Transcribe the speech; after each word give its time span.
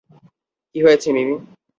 কী 0.75 0.79
হয়েছে, 0.85 1.07
মিমি? 1.15 1.35